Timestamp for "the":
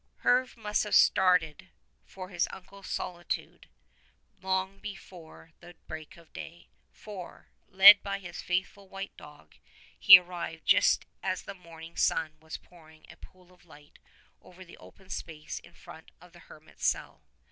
5.59-5.75, 11.43-11.53, 14.65-14.77, 16.33-16.39